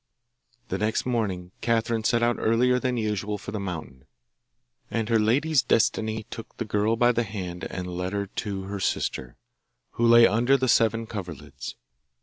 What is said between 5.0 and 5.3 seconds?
her